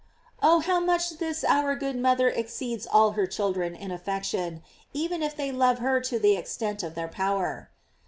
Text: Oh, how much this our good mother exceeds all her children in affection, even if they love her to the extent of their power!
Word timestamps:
Oh, 0.41 0.61
how 0.61 0.79
much 0.79 1.19
this 1.19 1.43
our 1.43 1.75
good 1.75 1.95
mother 1.95 2.27
exceeds 2.27 2.87
all 2.87 3.11
her 3.11 3.27
children 3.27 3.75
in 3.75 3.91
affection, 3.91 4.63
even 4.93 5.21
if 5.21 5.35
they 5.35 5.51
love 5.51 5.77
her 5.77 6.01
to 6.01 6.17
the 6.17 6.35
extent 6.35 6.81
of 6.81 6.95
their 6.95 7.07
power! 7.07 7.69